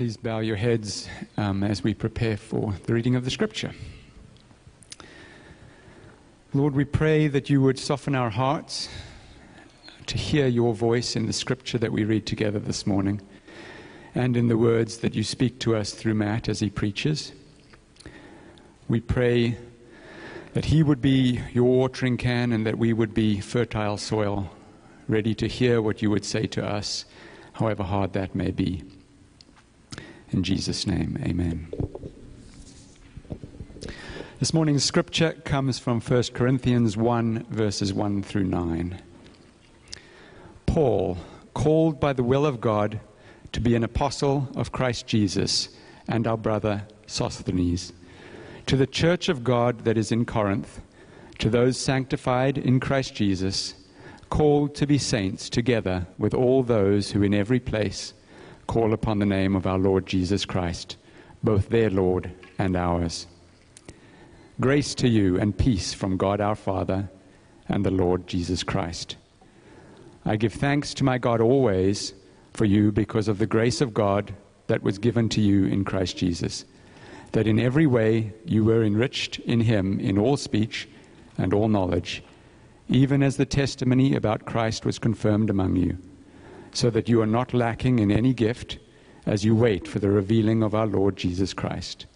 [0.00, 3.70] please bow your heads um, as we prepare for the reading of the scripture.
[6.54, 8.88] Lord, we pray that you would soften our hearts
[10.06, 13.20] to hear your voice in the scripture that we read together this morning
[14.14, 17.32] and in the words that you speak to us through Matt as he preaches.
[18.88, 19.58] We pray
[20.54, 24.50] that he would be your watering can and that we would be fertile soil,
[25.08, 27.04] ready to hear what you would say to us,
[27.52, 28.82] however hard that may be.
[30.32, 31.72] In Jesus' name, amen.
[34.38, 39.02] This morning's scripture comes from 1 Corinthians 1, verses 1 through 9.
[40.66, 41.18] Paul,
[41.52, 43.00] called by the will of God
[43.52, 45.70] to be an apostle of Christ Jesus,
[46.06, 47.92] and our brother Sosthenes
[48.66, 50.80] to the church of God that is in Corinth,
[51.40, 53.74] to those sanctified in Christ Jesus,
[54.28, 58.12] called to be saints together with all those who in every place
[58.70, 60.96] call upon the name of our Lord Jesus Christ,
[61.42, 63.26] both their Lord and ours.
[64.60, 67.10] Grace to you and peace from God our Father
[67.68, 69.16] and the Lord Jesus Christ.
[70.24, 72.14] I give thanks to my God always
[72.52, 74.32] for you because of the grace of God
[74.68, 76.64] that was given to you in Christ Jesus
[77.32, 80.88] that in every way you were enriched in him in all speech
[81.36, 82.22] and all knowledge,
[82.88, 85.98] even as the testimony about Christ was confirmed among you,
[86.72, 88.78] so that you are not lacking in any gift
[89.26, 92.06] as you wait for the revealing of our Lord Jesus Christ,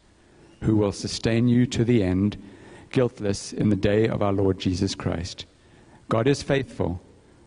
[0.63, 2.43] who will sustain you to the end,
[2.91, 5.45] guiltless in the day of our Lord Jesus Christ.
[6.09, 7.01] God is faithful,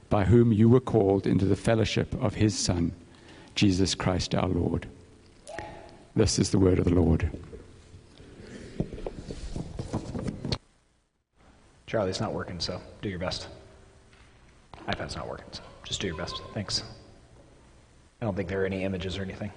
[0.10, 2.92] by whom you were called into the fellowship of his Son,
[3.56, 4.88] Jesus Christ our Lord.
[6.16, 7.30] This is the word of the Lord.
[11.86, 13.48] Charlie, it's not working, so do your best.
[14.88, 16.42] iPad's not working, so just do your best.
[16.54, 16.84] Thanks.
[18.22, 19.52] I don't think there are any images or anything.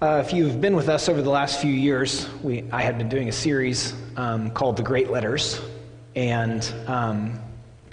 [0.00, 3.10] Uh, if you've been with us over the last few years, we, I had been
[3.10, 5.60] doing a series um, called The Great Letters,
[6.16, 7.38] and um,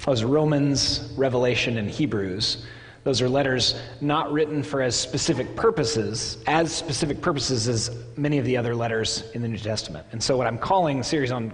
[0.08, 2.66] was Romans, Revelation, and Hebrews.
[3.04, 8.46] Those are letters not written for as specific purposes, as specific purposes as many of
[8.46, 10.08] the other letters in the New Testament.
[10.14, 11.52] And so, what I'm calling the series on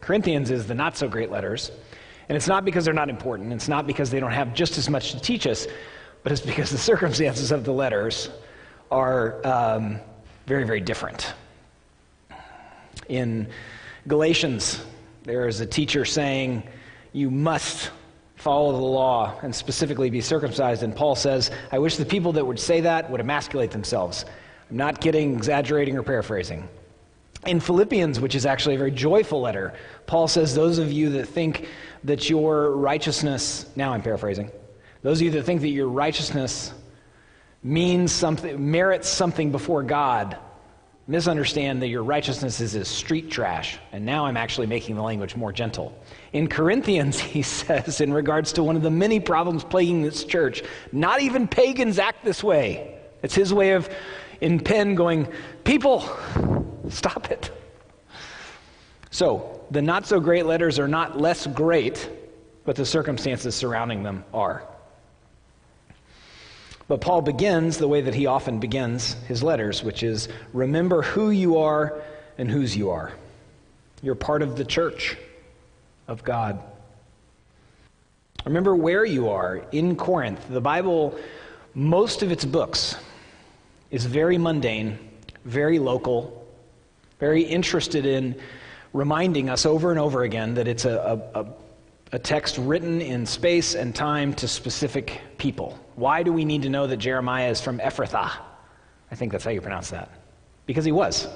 [0.00, 1.70] Corinthians is the not so great letters.
[2.28, 4.90] And it's not because they're not important, it's not because they don't have just as
[4.90, 5.66] much to teach us,
[6.22, 8.30] but it's because the circumstances of the letters
[8.90, 10.00] are um,
[10.46, 11.32] very, very different.
[13.08, 13.48] In
[14.06, 14.84] Galatians,
[15.24, 16.62] there is a teacher saying,
[17.12, 17.90] You must
[18.36, 20.82] follow the law and specifically be circumcised.
[20.82, 24.24] And Paul says, I wish the people that would say that would emasculate themselves.
[24.70, 26.68] I'm not kidding, exaggerating, or paraphrasing.
[27.46, 29.74] In Philippians, which is actually a very joyful letter,
[30.06, 31.68] Paul says, Those of you that think
[32.04, 34.50] that your righteousness, now I'm paraphrasing,
[35.02, 36.72] those of you that think that your righteousness
[37.62, 40.36] means something, merits something before God,
[41.06, 43.78] misunderstand that your righteousness is as street trash.
[43.92, 45.96] And now I'm actually making the language more gentle.
[46.32, 50.62] In Corinthians, he says, in regards to one of the many problems plaguing this church,
[50.92, 52.98] not even pagans act this way.
[53.22, 53.88] It's his way of,
[54.40, 55.28] in pen, going,
[55.64, 56.08] People,
[56.90, 57.50] Stop it.
[59.10, 62.08] So, the not so great letters are not less great,
[62.64, 64.62] but the circumstances surrounding them are.
[66.86, 71.30] But Paul begins the way that he often begins his letters, which is remember who
[71.30, 72.00] you are
[72.38, 73.12] and whose you are.
[74.02, 75.16] You're part of the church
[76.06, 76.60] of God.
[78.46, 80.48] Remember where you are in Corinth.
[80.48, 81.18] The Bible,
[81.74, 82.96] most of its books,
[83.90, 84.98] is very mundane,
[85.44, 86.46] very local,
[87.18, 88.40] very interested in
[88.92, 91.46] reminding us over and over again that it's a, a,
[92.12, 95.78] a, text written in space and time to specific people.
[95.94, 98.32] Why do we need to know that Jeremiah is from Ephrathah?
[99.10, 100.10] I think that's how you pronounce that.
[100.66, 101.28] Because he was.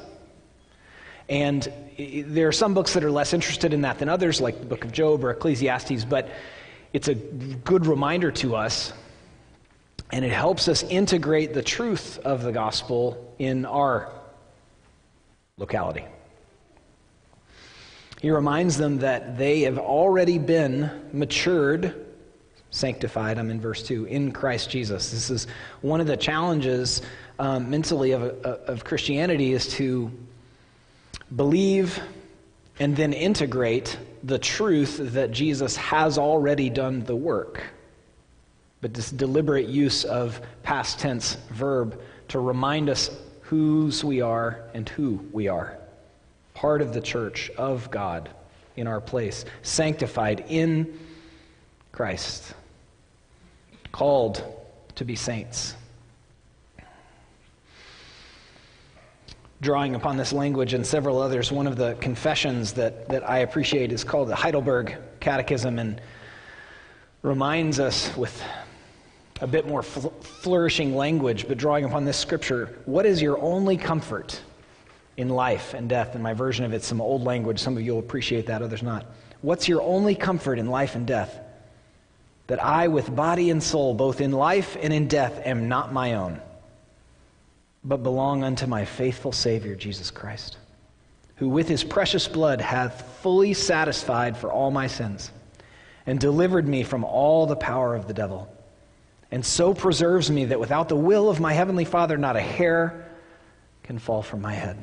[1.28, 4.66] And there are some books that are less interested in that than others, like the
[4.66, 6.28] book of Job or Ecclesiastes, but
[6.92, 8.92] it's a good reminder to us,
[10.10, 14.10] and it helps us integrate the truth of the gospel in our
[15.56, 16.04] locality.
[18.22, 22.06] He reminds them that they have already been matured,
[22.70, 25.10] sanctified, I'm in verse 2, in Christ Jesus.
[25.10, 25.48] This is
[25.80, 27.02] one of the challenges
[27.40, 30.12] um, mentally of, of Christianity is to
[31.34, 32.00] believe
[32.78, 37.64] and then integrate the truth that Jesus has already done the work.
[38.82, 43.10] But this deliberate use of past tense verb to remind us
[43.40, 45.81] whose we are and who we are.
[46.62, 48.31] Part of the church of God
[48.76, 50.97] in our place, sanctified in
[51.91, 52.55] Christ,
[53.91, 54.44] called
[54.94, 55.75] to be saints.
[59.61, 61.50] drawing upon this language and several others.
[61.50, 66.00] One of the confessions that, that I appreciate is called the Heidelberg Catechism and
[67.23, 68.43] reminds us with
[69.41, 70.09] a bit more fl-
[70.43, 74.41] flourishing language, but drawing upon this scripture what is your only comfort
[75.17, 76.14] in life and death?
[76.14, 77.59] In my version of it, some old language.
[77.59, 79.06] Some of you will appreciate that, others not.
[79.41, 81.38] What's your only comfort in life and death?
[82.47, 86.14] That I, with body and soul, both in life and in death, am not my
[86.14, 86.41] own
[87.85, 90.56] but belong unto my faithful Savior, Jesus Christ,
[91.37, 95.31] who with his precious blood hath fully satisfied for all my sins,
[96.06, 98.49] and delivered me from all the power of the devil,
[99.31, 103.09] and so preserves me that without the will of my heavenly Father, not a hair
[103.82, 104.82] can fall from my head.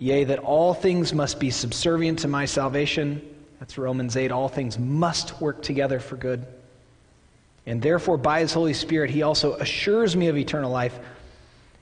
[0.00, 3.22] Yea, that all things must be subservient to my salvation.
[3.60, 4.32] That's Romans 8.
[4.32, 6.44] All things must work together for good
[7.66, 10.98] and therefore, by his Holy Spirit, he also assures me of eternal life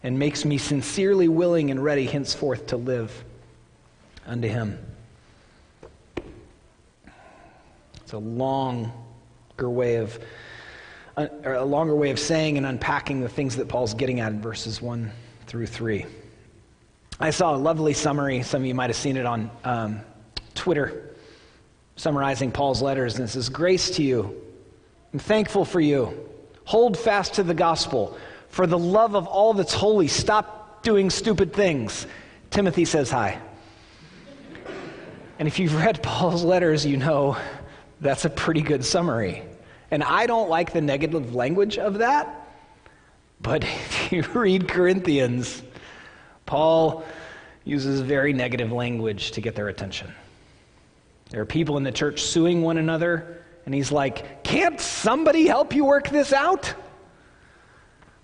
[0.03, 3.25] and makes me sincerely willing and ready henceforth to live
[4.27, 4.79] unto him.
[8.03, 8.93] It's a longer
[9.71, 10.19] way of
[11.17, 14.81] a longer way of saying and unpacking the things that Paul's getting at in verses
[14.81, 15.11] 1
[15.47, 16.07] through 3.
[17.21, 18.43] I saw a lovely summary.
[18.43, 20.01] Some of you might have seen it on um,
[20.55, 21.15] Twitter,
[21.97, 23.17] summarizing Paul's letters.
[23.17, 24.43] And it says, Grace to you
[25.13, 26.29] I'm thankful for you.
[26.65, 28.19] Hold fast to the gospel.
[28.51, 32.07] For the love of all that's holy, stop doing stupid things.
[32.51, 33.41] Timothy says hi.
[35.39, 37.37] And if you've read Paul's letters, you know
[38.01, 39.43] that's a pretty good summary.
[39.91, 42.49] And I don't like the negative language of that,
[43.41, 45.63] but if you read Corinthians,
[46.49, 47.05] Paul
[47.65, 50.11] uses very negative language to get their attention.
[51.29, 55.75] There are people in the church suing one another and he's like, Can't somebody help
[55.75, 56.75] you work this out?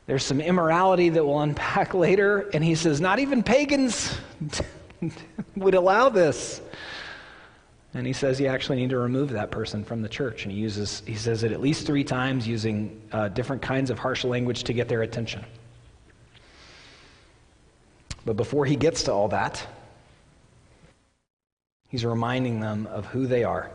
[0.06, 2.48] There's some immorality that we'll unpack later.
[2.54, 4.16] And he says, Not even pagans
[5.56, 6.62] would allow this.
[7.92, 10.44] And he says you actually need to remove that person from the church.
[10.44, 13.98] And he uses, he says it at least three times using uh, different kinds of
[13.98, 15.44] harsh language to get their attention.
[18.24, 19.66] But before he gets to all that,
[21.88, 23.70] he's reminding them of who they are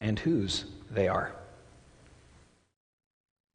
[0.00, 1.32] and whose they are.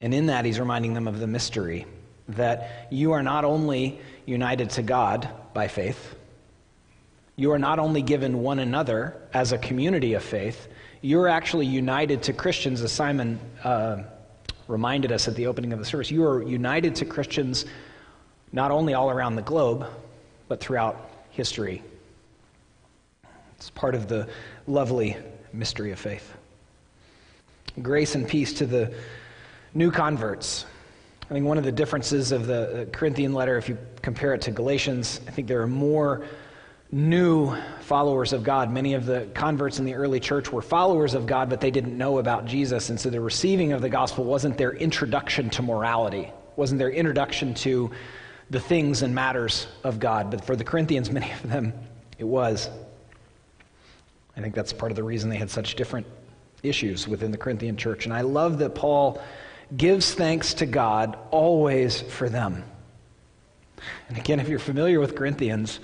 [0.02, 1.86] And in that, he's reminding them of the mystery
[2.30, 6.16] that you are not only united to God by faith,
[7.36, 10.68] you are not only given one another as a community of faith,
[11.02, 14.04] you're actually united to Christians, as Simon uh,
[14.68, 16.10] reminded us at the opening of the service.
[16.10, 17.66] You are united to Christians
[18.52, 19.86] not only all around the globe,
[20.48, 21.84] but throughout history.
[23.58, 24.28] It's part of the
[24.68, 25.18] lovely
[25.54, 26.34] mystery of faith.
[27.82, 28.94] Grace and peace to the
[29.74, 30.66] new converts.
[31.30, 34.42] I think one of the differences of the uh, Corinthian letter, if you compare it
[34.44, 36.26] to Galatians, I think there are more
[36.90, 38.72] new followers of God.
[38.72, 41.98] Many of the converts in the early church were followers of God, but they didn't
[41.98, 42.90] know about Jesus.
[42.90, 47.54] And so the receiving of the gospel wasn't their introduction to morality, wasn't their introduction
[47.56, 47.92] to
[48.50, 50.32] the things and matters of God.
[50.32, 51.74] But for the Corinthians, many of them,
[52.18, 52.70] it was.
[54.36, 56.06] I think that's part of the reason they had such different
[56.64, 58.06] issues within the Corinthian church.
[58.06, 59.22] And I love that Paul
[59.76, 62.64] gives thanks to God always for them.
[64.10, 65.80] And again, if you're familiar with Corinthians,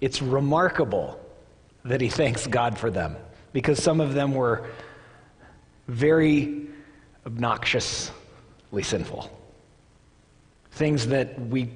[0.00, 1.20] it's remarkable
[1.84, 3.16] that he thanks God for them
[3.52, 4.68] because some of them were
[5.88, 6.66] very
[7.26, 8.12] obnoxiously
[8.82, 9.30] sinful.
[10.72, 11.70] Things that we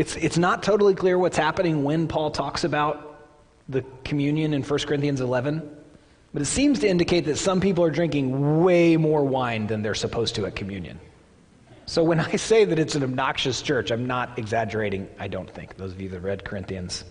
[0.00, 3.22] it's, it's not totally clear what's happening when Paul talks about
[3.68, 5.76] the communion in 1 Corinthians 11,
[6.32, 9.94] but it seems to indicate that some people are drinking way more wine than they're
[9.94, 10.98] supposed to at communion.
[11.84, 15.76] So when I say that it's an obnoxious church, I'm not exaggerating, I don't think,
[15.76, 17.04] those of you that read Corinthians.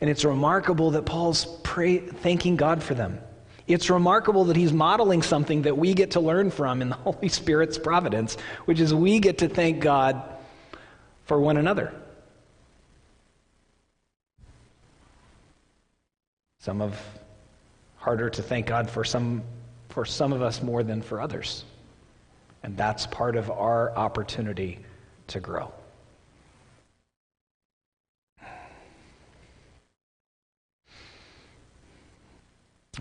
[0.00, 3.18] And it's remarkable that Paul's pray, thanking God for them.
[3.66, 7.28] It's remarkable that he's modeling something that we get to learn from in the Holy
[7.28, 10.30] Spirit's providence, which is we get to thank God
[11.24, 11.92] for one another.
[16.60, 16.98] Some of
[17.96, 19.42] harder to thank God for some
[19.88, 21.64] for some of us more than for others.
[22.64, 24.80] And that's part of our opportunity
[25.28, 25.72] to grow.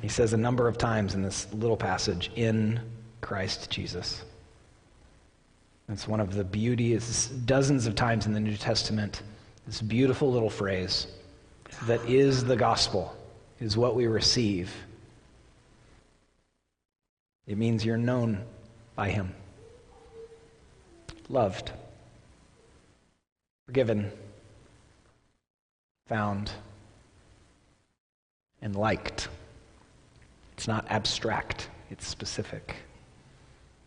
[0.02, 2.80] He says a number of times in this little passage, in
[3.22, 4.24] Christ Jesus.
[5.90, 9.22] It's one of the beauties, dozens of times in the New Testament,
[9.68, 11.08] this beautiful little phrase
[11.84, 13.16] that is the gospel
[13.60, 14.74] is what we receive.
[17.48, 18.44] It means you're known
[18.96, 19.34] by Him,
[21.30, 21.72] loved.
[23.66, 24.12] forgiven,
[26.08, 26.52] found,
[28.62, 29.28] and liked.
[30.54, 32.76] It's not abstract, it's specific.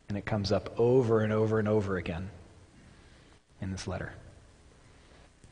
[0.08, 2.30] And it comes up over and over and over again
[3.60, 4.12] in this letter.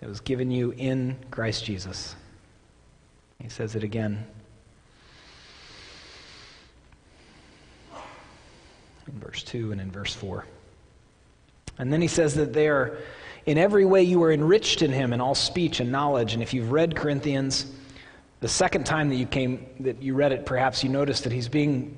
[0.01, 2.15] It was given you in Christ Jesus.
[3.43, 4.27] He says it again
[9.07, 10.47] in verse 2 and in verse 4.
[11.79, 12.99] And then he says that there,
[13.47, 16.35] in every way, you are enriched in him in all speech and knowledge.
[16.35, 17.67] And if you've read Corinthians,
[18.41, 21.49] the second time that you came, that you read it, perhaps you noticed that he's
[21.49, 21.97] being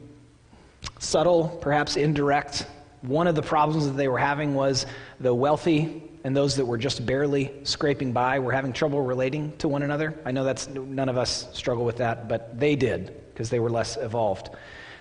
[0.99, 2.67] subtle, perhaps indirect.
[3.03, 4.87] One of the problems that they were having was
[5.21, 9.69] the wealthy and those that were just barely scraping by were having trouble relating to
[9.69, 10.19] one another.
[10.25, 13.71] I know that's none of us struggle with that, but they did because they were
[13.71, 14.50] less evolved.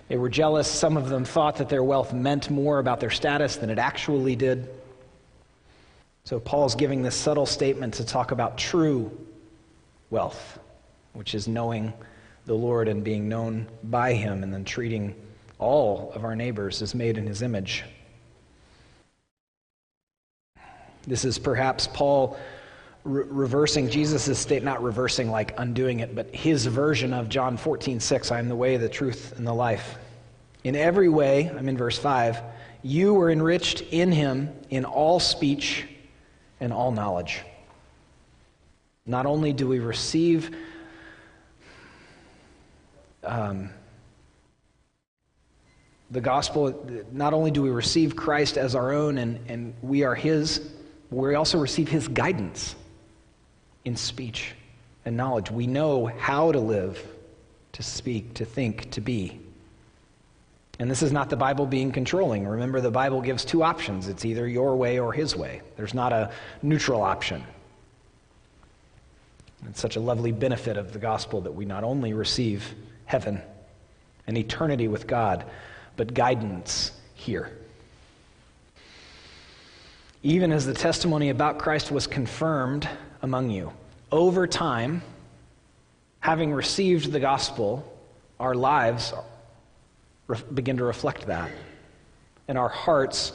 [0.07, 0.69] They were jealous.
[0.69, 4.35] Some of them thought that their wealth meant more about their status than it actually
[4.35, 4.69] did.
[6.25, 9.11] So Paul's giving this subtle statement to talk about true
[10.11, 10.59] wealth,
[11.13, 11.91] which is knowing
[12.45, 15.15] the Lord and being known by him and then treating
[15.59, 17.83] all of our neighbors is made in his image.
[21.07, 22.37] This is perhaps Paul
[23.03, 27.99] re- reversing Jesus' state, not reversing like undoing it, but his version of John 14,
[27.99, 29.97] 6, I am the way, the truth, and the life.
[30.63, 32.41] In every way, I'm in verse 5,
[32.81, 35.87] you were enriched in him in all speech
[36.59, 37.41] and all knowledge.
[39.05, 40.55] Not only do we receive
[43.23, 43.69] um,
[46.11, 50.15] the gospel, not only do we receive Christ as our own and, and we are
[50.15, 50.61] his,
[51.09, 52.75] we also receive his guidance
[53.85, 54.53] in speech
[55.05, 55.51] and knowledge.
[55.51, 57.03] We know how to live,
[57.73, 59.39] to speak, to think, to be.
[60.79, 62.45] And this is not the Bible being controlling.
[62.45, 65.61] Remember, the Bible gives two options it's either your way or his way.
[65.77, 66.31] There's not a
[66.61, 67.43] neutral option.
[69.69, 73.41] It's such a lovely benefit of the gospel that we not only receive heaven
[74.27, 75.45] and eternity with God,
[75.95, 77.51] but guidance here.
[80.23, 82.87] Even as the testimony about Christ was confirmed
[83.21, 83.71] among you.
[84.11, 85.01] Over time,
[86.19, 87.85] having received the gospel,
[88.39, 89.13] our lives
[90.53, 91.51] begin to reflect that.
[92.47, 93.33] And our hearts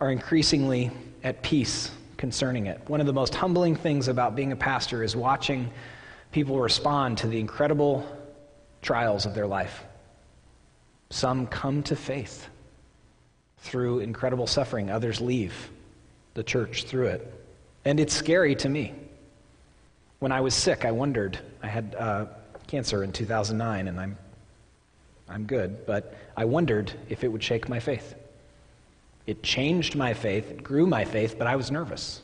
[0.00, 0.90] are increasingly
[1.22, 2.80] at peace concerning it.
[2.88, 5.70] One of the most humbling things about being a pastor is watching
[6.32, 8.06] people respond to the incredible
[8.82, 9.84] trials of their life.
[11.10, 12.48] Some come to faith
[13.58, 15.70] through incredible suffering, others leave
[16.34, 17.34] the church through it.
[17.84, 18.94] And it's scary to me.
[20.18, 21.38] When I was sick, I wondered.
[21.62, 22.26] I had uh,
[22.66, 24.16] cancer in 2009, and I'm,
[25.28, 28.14] I'm good, but I wondered if it would shake my faith.
[29.26, 32.22] It changed my faith, it grew my faith, but I was nervous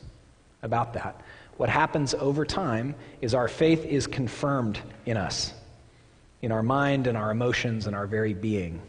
[0.61, 1.21] about that.
[1.57, 5.53] What happens over time is our faith is confirmed in us,
[6.45, 8.79] in our mind and our emotions and our very being.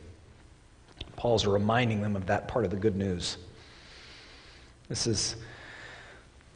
[1.16, 3.38] Paul's reminding them of that part of the good news.
[4.90, 5.36] This is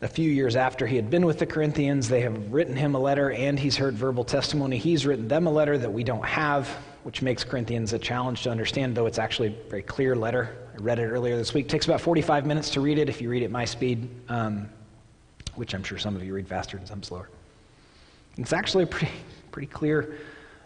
[0.03, 2.99] a few years after he had been with the Corinthians, they have written him a
[2.99, 4.77] letter and he's heard verbal testimony.
[4.77, 6.69] He's written them a letter that we don't have,
[7.05, 10.55] which makes Corinthians a challenge to understand, though it's actually a very clear letter.
[10.75, 11.65] I read it earlier this week.
[11.65, 14.69] It takes about 45 minutes to read it if you read at my speed, um,
[15.55, 17.31] which I'm sure some of you read faster and some slower.
[18.37, 19.13] It's actually a pretty,
[19.51, 20.19] pretty clear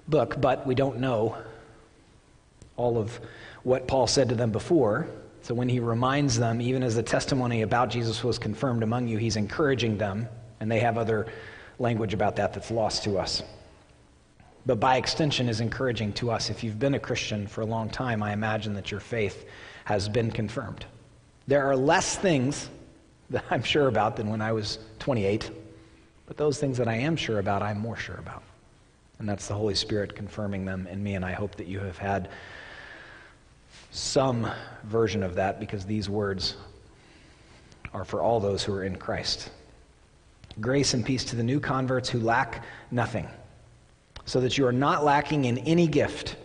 [0.09, 1.37] book, but we don't know
[2.77, 3.19] all of
[3.63, 5.09] what Paul said to them before.
[5.43, 9.19] So when he reminds them, even as the testimony about Jesus was confirmed among you,
[9.19, 10.29] he's encouraging them,
[10.61, 11.27] and they have other
[11.79, 13.43] language about that that's lost to us.
[14.67, 16.49] But by extension, is encouraging to us.
[16.49, 19.47] If you've been a Christian for a long time, I imagine that your faith
[19.85, 20.87] has been confirmed.
[21.47, 22.71] There are less things
[23.31, 25.51] that I'm sure about than when I was 28,
[26.27, 28.43] but those things that I am sure about, I'm more sure about.
[29.19, 31.99] And that's the Holy Spirit confirming them in me, and I hope that you have
[31.99, 32.31] had
[33.91, 34.51] some
[34.85, 36.57] version of that because these words
[37.93, 39.51] are for all those who are in Christ.
[40.61, 43.29] Grace and peace to the new converts who lack nothing,
[44.25, 46.37] so that you are not lacking in any gift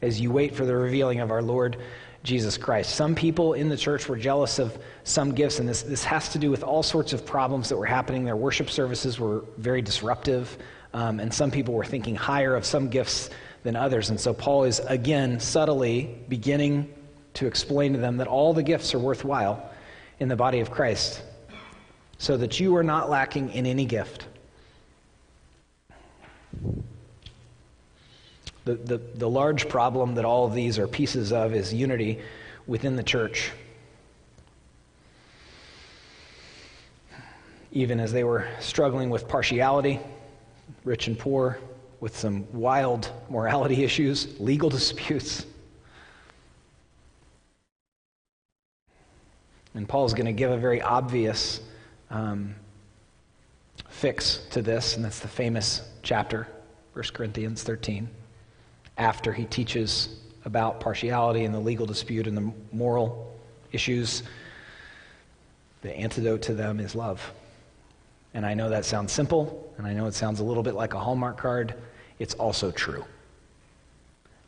[0.00, 1.76] as you wait for the revealing of our Lord
[2.22, 2.94] Jesus Christ.
[2.94, 6.38] Some people in the church were jealous of some gifts, and this, this has to
[6.38, 8.24] do with all sorts of problems that were happening.
[8.24, 10.56] Their worship services were very disruptive,
[10.92, 13.30] um, and some people were thinking higher of some gifts
[13.62, 14.10] than others.
[14.10, 16.92] And so Paul is again subtly beginning
[17.34, 19.70] to explain to them that all the gifts are worthwhile
[20.18, 21.22] in the body of Christ,
[22.18, 24.26] so that you are not lacking in any gift.
[28.64, 32.20] The, the, the large problem that all of these are pieces of is unity
[32.66, 33.50] within the church.
[37.72, 40.00] even as they were struggling with partiality,
[40.84, 41.58] rich and poor,
[42.00, 45.46] with some wild morality issues, legal disputes.
[49.74, 51.60] And Paul's going to give a very obvious
[52.10, 52.54] um,
[53.88, 56.48] fix to this, and that's the famous chapter,
[56.94, 58.08] 1 Corinthians 13,
[58.98, 63.36] after he teaches about partiality and the legal dispute and the moral
[63.72, 64.22] issues.
[65.82, 67.32] The antidote to them is love.
[68.34, 70.94] And I know that sounds simple, and I know it sounds a little bit like
[70.94, 71.74] a Hallmark card.
[72.18, 73.04] It's also true.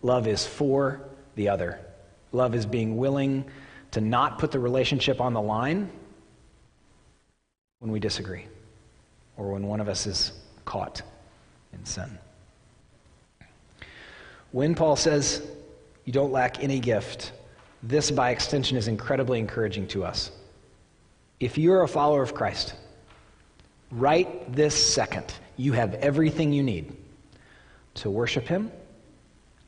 [0.02, 1.00] Love is for
[1.34, 1.80] the other.
[2.32, 3.44] Love is being willing
[3.92, 5.90] to not put the relationship on the line
[7.80, 8.46] when we disagree
[9.36, 10.32] or when one of us is
[10.64, 11.02] caught
[11.72, 12.18] in sin.
[14.52, 15.42] When Paul says
[16.04, 17.32] you don't lack any gift,
[17.82, 20.30] this by extension is incredibly encouraging to us.
[21.40, 22.74] If you're a follower of Christ,
[23.92, 26.92] right this second, you have everything you need
[27.94, 28.70] to worship Him,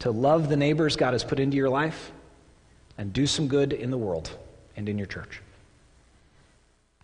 [0.01, 2.11] to love the neighbors God has put into your life,
[2.99, 4.31] and do some good in the world
[4.77, 5.41] and in your church.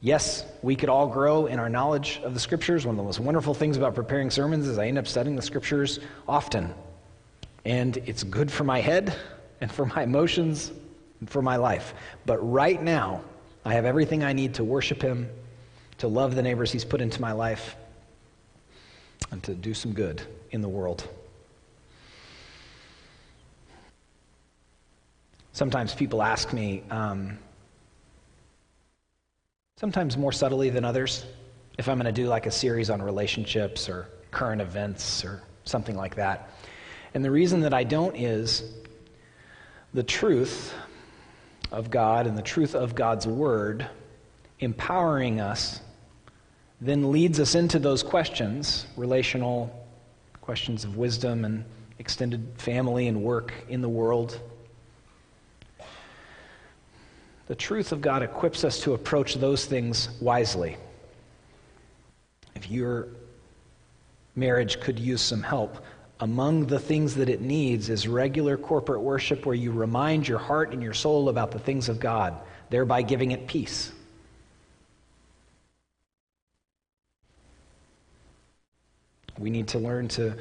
[0.00, 2.87] Yes, we could all grow in our knowledge of the Scriptures.
[2.87, 5.43] One of the most wonderful things about preparing sermons is I end up studying the
[5.43, 6.75] Scriptures often.
[7.67, 9.15] And it's good for my head
[9.61, 10.73] and for my emotions
[11.21, 11.93] and for my life.
[12.25, 13.21] But right now,
[13.67, 15.29] I have everything I need to worship Him,
[16.00, 17.76] to love the neighbors He's put into my life,
[19.30, 21.07] and to do some good in the world.
[25.52, 27.38] Sometimes people ask me, um,
[29.76, 31.26] sometimes more subtly than others,
[31.76, 35.97] if I'm going to do like a series on relationships or current events or something
[35.97, 36.49] like that.
[37.12, 38.73] And the reason that I don't is
[39.92, 40.73] the truth
[41.71, 43.87] of God and the truth of God's Word
[44.61, 45.80] empowering us
[46.81, 49.71] then leads us into those questions relational
[50.40, 51.64] questions of wisdom and
[51.99, 54.40] extended family and work in the world
[57.51, 60.77] the truth of God equips us to approach those things wisely.
[62.55, 63.09] If your
[64.37, 65.85] marriage could use some help,
[66.21, 70.73] among the things that it needs is regular corporate worship where you remind your heart
[70.73, 73.90] and your soul about the things of God, thereby giving it peace.
[79.40, 80.37] We need to learn to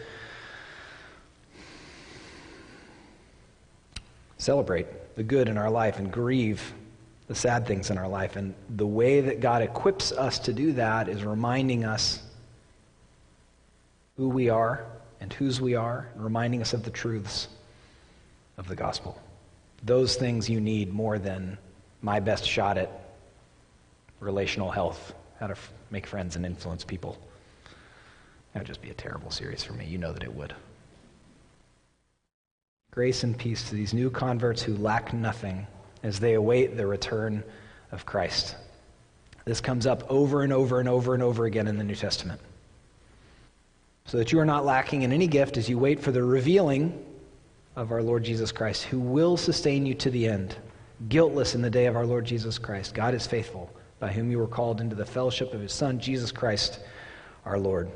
[4.38, 6.73] celebrate the good in our life and grieve
[7.27, 8.35] the sad things in our life.
[8.35, 12.21] And the way that God equips us to do that is reminding us
[14.17, 14.85] who we are
[15.21, 17.49] and whose we are, and reminding us of the truths
[18.57, 19.21] of the gospel.
[19.83, 21.57] Those things you need more than
[22.01, 22.89] my best shot at
[24.19, 27.17] relational health, how to f- make friends and influence people.
[28.60, 29.86] That would just be a terrible series for me.
[29.86, 30.54] You know that it would.
[32.91, 35.65] Grace and peace to these new converts who lack nothing
[36.04, 37.41] as they await the return
[37.93, 38.58] of Christ.
[39.45, 42.41] This comes up over and over and over and over again in the New Testament.
[44.04, 47.02] So that you are not lacking in any gift as you wait for the revealing
[47.78, 50.58] of our Lord Jesus Christ, who will sustain you to the end,
[51.08, 52.93] guiltless in the day of our Lord Jesus Christ.
[52.93, 56.34] God is faithful, by whom you were called into the fellowship of his Son, Jesus
[56.34, 56.82] Christ,
[57.45, 57.89] our Lord.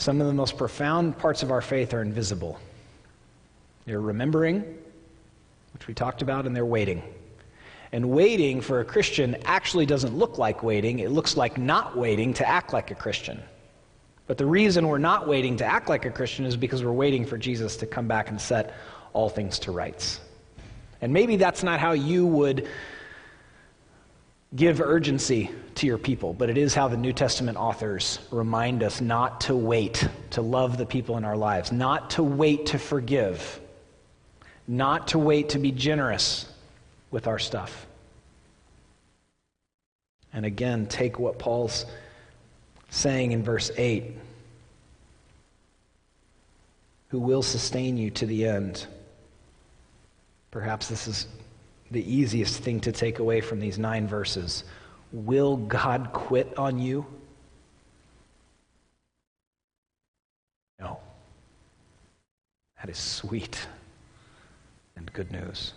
[0.00, 2.58] Some of the most profound parts of our faith are invisible.
[3.84, 4.62] They're remembering,
[5.74, 7.02] which we talked about, and they're waiting.
[7.92, 12.32] And waiting for a Christian actually doesn't look like waiting, it looks like not waiting
[12.34, 13.42] to act like a Christian.
[14.26, 17.26] But the reason we're not waiting to act like a Christian is because we're waiting
[17.26, 18.72] for Jesus to come back and set
[19.12, 20.18] all things to rights.
[21.02, 22.66] And maybe that's not how you would
[24.54, 29.00] give urgency to your people, but it is how the New Testament authors remind us
[29.00, 33.60] not to wait to love the people in our lives, not to wait to forgive,
[34.66, 36.46] not to wait to be generous
[37.10, 37.86] with our stuff.
[40.32, 41.86] And again, take what Paul's
[42.90, 44.16] saying in verse 8
[47.08, 48.86] who will sustain you to the end.
[50.52, 51.26] Perhaps this is
[51.90, 54.64] the easiest thing to take away from these nine verses.
[55.12, 57.04] Will God quit on you?
[60.78, 60.98] No.
[62.78, 63.66] That is sweet
[64.96, 65.72] and good news.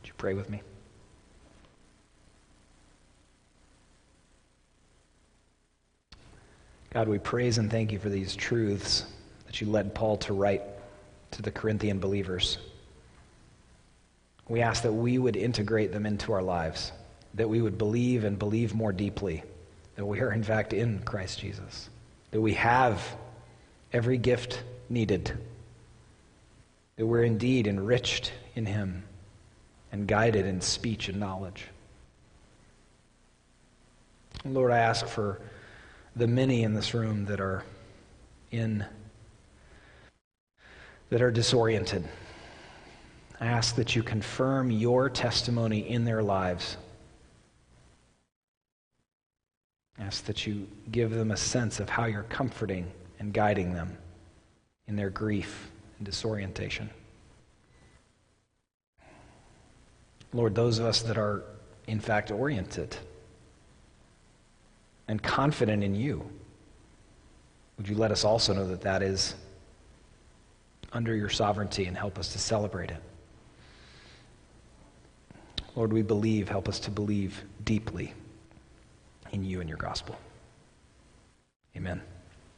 [0.00, 0.62] Would you pray with me?
[6.92, 9.06] God, we praise and thank you for these truths
[9.46, 10.62] that you led Paul to write
[11.30, 12.58] to the Corinthian believers.
[14.46, 16.92] We ask that we would integrate them into our lives,
[17.32, 19.42] that we would believe and believe more deeply
[19.96, 21.88] that we are, in fact, in Christ Jesus,
[22.30, 23.16] that we have
[23.92, 25.32] every gift needed,
[26.96, 29.04] that we're indeed enriched in Him
[29.92, 31.66] and guided in speech and knowledge.
[34.44, 35.40] Lord, I ask for
[36.14, 37.64] the many in this room that are
[38.50, 38.84] in
[41.10, 42.06] that are disoriented.
[43.40, 46.76] I ask that you confirm your testimony in their lives.
[49.98, 53.96] I ask that you give them a sense of how you're comforting and guiding them
[54.86, 56.88] in their grief and disorientation.
[60.32, 61.42] Lord, those of us that are
[61.86, 62.96] in fact oriented
[65.12, 66.26] and confident in you,
[67.76, 69.34] would you let us also know that that is
[70.94, 73.02] under your sovereignty and help us to celebrate it?
[75.76, 78.14] Lord, we believe, help us to believe deeply
[79.32, 80.16] in you and your gospel.
[81.76, 82.00] Amen.